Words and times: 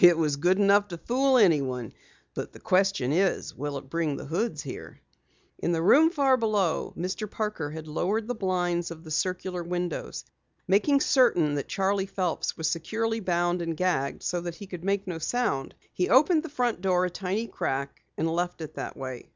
"It 0.00 0.18
was 0.18 0.34
good 0.34 0.58
enough 0.58 0.88
to 0.88 0.98
fool 0.98 1.38
anyone. 1.38 1.92
But 2.34 2.52
the 2.52 2.58
question 2.58 3.12
is, 3.12 3.54
will 3.54 3.78
it 3.78 3.88
bring 3.88 4.16
the 4.16 4.24
Hoods 4.24 4.62
here?" 4.64 5.00
In 5.60 5.70
the 5.70 5.80
room 5.80 6.10
far 6.10 6.36
below, 6.36 6.92
Mr. 6.98 7.30
Parker 7.30 7.70
had 7.70 7.86
lowered 7.86 8.26
the 8.26 8.34
blinds 8.34 8.90
of 8.90 9.04
the 9.04 9.12
circular 9.12 9.62
windows. 9.62 10.24
Making 10.66 10.98
certain 11.00 11.54
that 11.54 11.68
Charley 11.68 12.06
Phelps 12.06 12.56
was 12.56 12.68
securely 12.68 13.20
bound 13.20 13.62
and 13.62 13.76
gagged 13.76 14.24
so 14.24 14.40
that 14.40 14.56
he 14.56 14.66
could 14.66 14.82
make 14.82 15.06
no 15.06 15.20
sound, 15.20 15.72
he 15.92 16.08
opened 16.08 16.42
the 16.42 16.48
front 16.48 16.80
door 16.80 17.04
a 17.04 17.08
tiny 17.10 17.46
crack 17.46 18.02
and 18.18 18.28
left 18.28 18.60
it 18.62 18.74
that 18.74 18.96
way. 18.96 19.30